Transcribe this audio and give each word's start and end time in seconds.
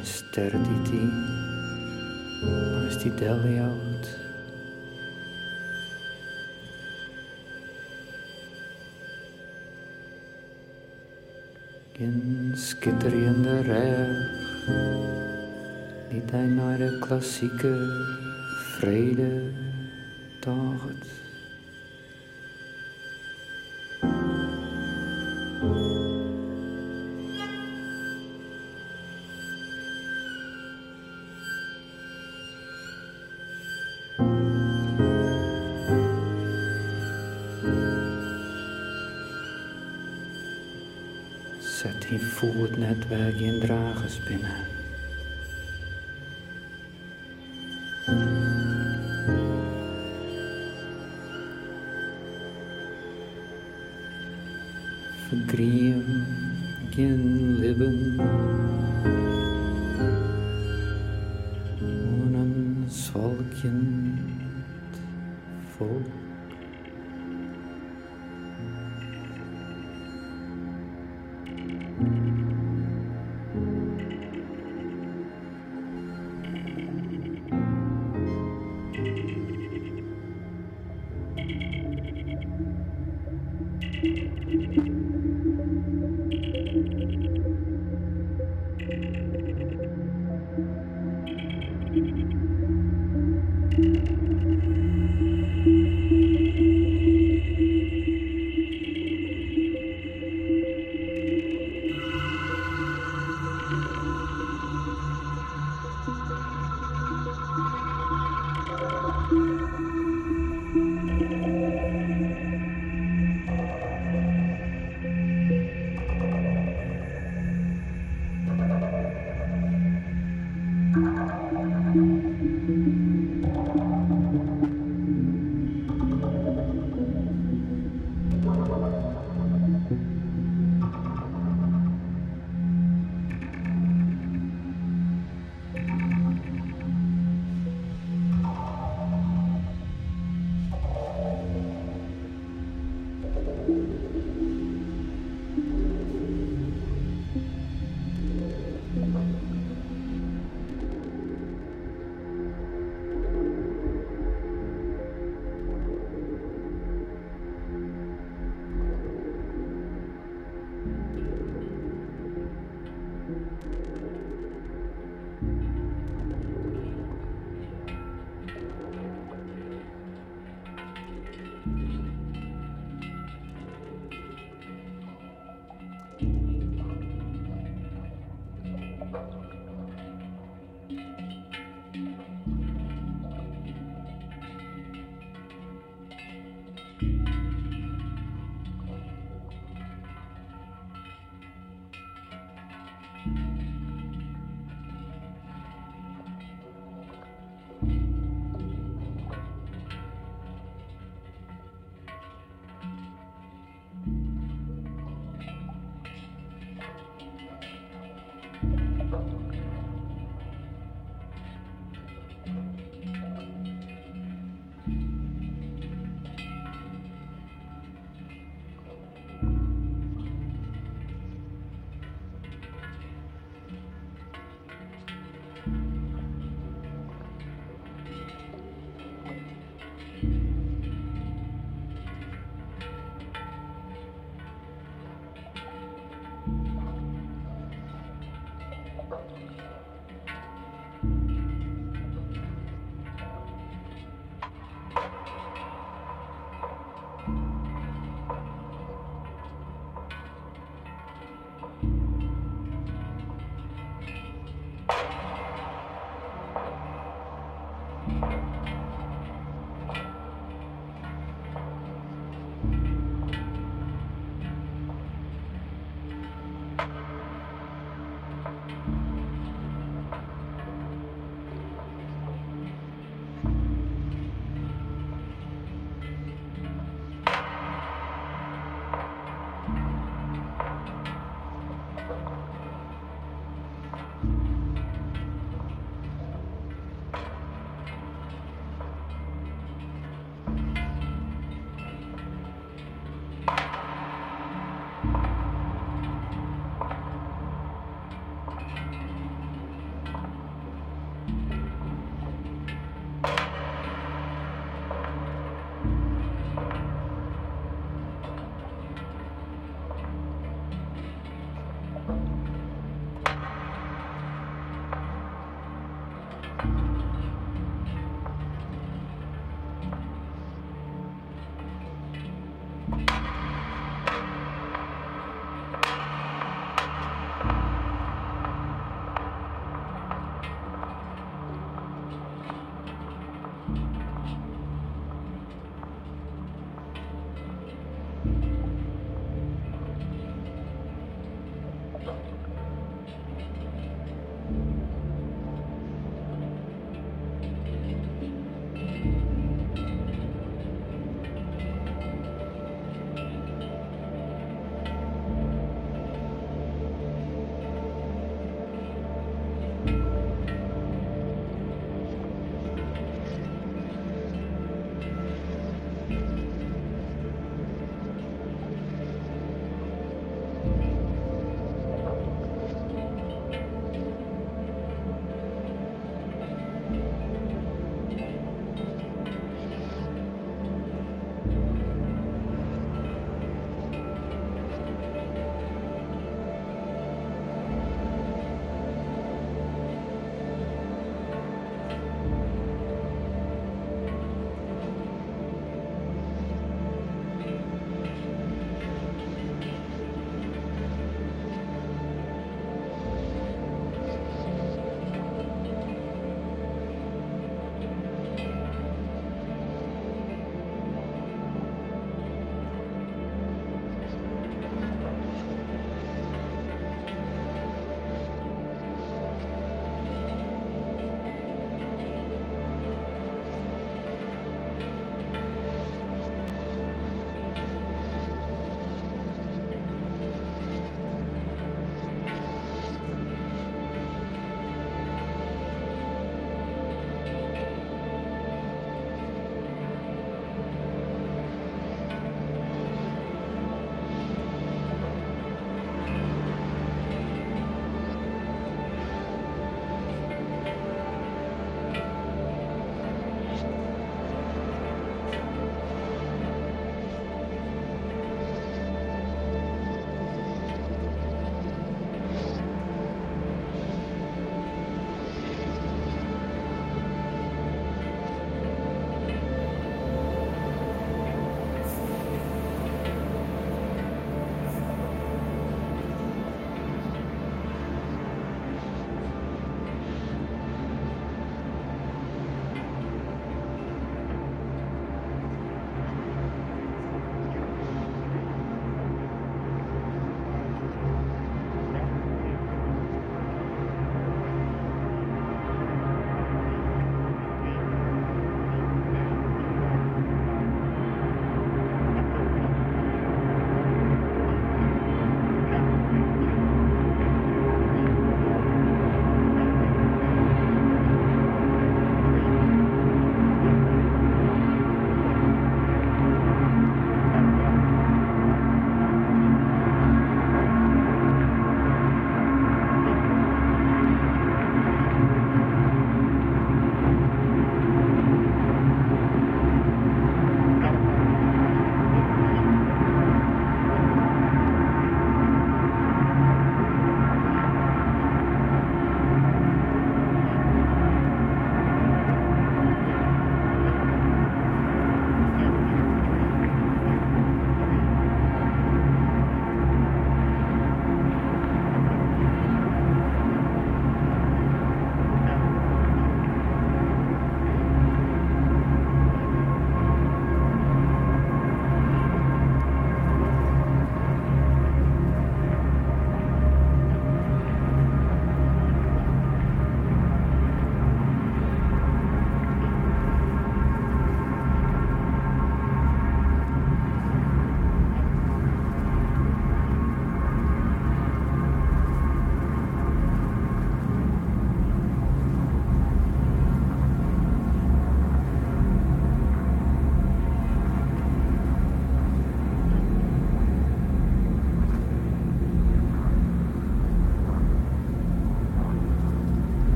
Geen 0.00 0.08
ster 0.08 0.50
die 0.50 0.82
die, 0.88 1.10
is 2.88 2.96
die 3.02 3.14
deljout. 3.14 4.06
Geen 11.92 12.52
skitterende 12.56 13.60
reg, 13.60 14.08
niet 16.12 16.30
hij 16.30 16.46
naar 16.46 16.78
de 16.78 16.98
klassieke 17.00 17.74
vrede 18.78 19.39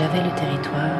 J'avais 0.00 0.22
le 0.22 0.34
territoire. 0.34 0.99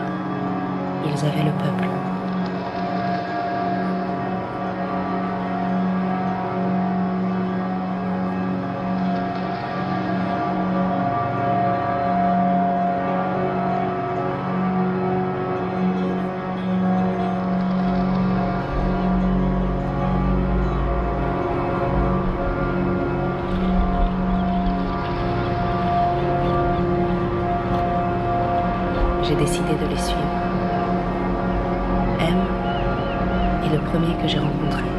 décidé 29.41 29.72
de 29.72 29.86
les 29.88 29.97
suivre. 29.97 30.20
M 32.20 32.36
est 33.64 33.74
le 33.74 33.80
premier 33.91 34.14
que 34.20 34.28
j'ai 34.28 34.38
rencontré. 34.38 34.89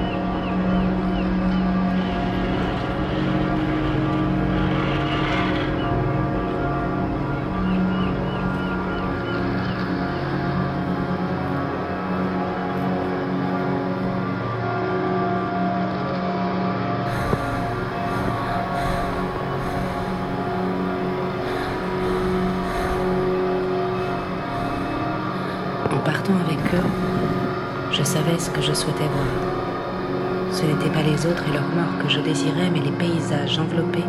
enveloppés 33.62 34.03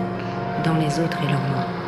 dans 0.64 0.74
les 0.74 0.98
autres 0.98 1.18
et 1.22 1.30
leurs 1.30 1.48
morts. 1.50 1.81